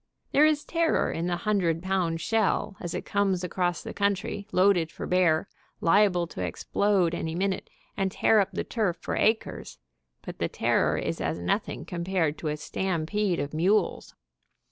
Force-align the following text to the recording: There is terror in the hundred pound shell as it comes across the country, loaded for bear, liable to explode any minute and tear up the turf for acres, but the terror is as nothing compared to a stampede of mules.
There 0.31 0.47
is 0.47 0.65
terror 0.65 1.11
in 1.11 1.27
the 1.27 1.35
hundred 1.35 1.83
pound 1.83 2.21
shell 2.21 2.75
as 2.79 2.95
it 2.95 3.05
comes 3.05 3.43
across 3.43 3.83
the 3.83 3.93
country, 3.93 4.47
loaded 4.51 4.91
for 4.91 5.05
bear, 5.05 5.47
liable 5.79 6.25
to 6.25 6.41
explode 6.43 7.13
any 7.13 7.35
minute 7.35 7.69
and 7.95 8.11
tear 8.11 8.39
up 8.39 8.51
the 8.51 8.63
turf 8.63 8.97
for 8.99 9.15
acres, 9.15 9.77
but 10.23 10.39
the 10.39 10.49
terror 10.49 10.97
is 10.97 11.21
as 11.21 11.37
nothing 11.37 11.85
compared 11.85 12.39
to 12.39 12.47
a 12.47 12.57
stampede 12.57 13.39
of 13.39 13.53
mules. 13.53 14.15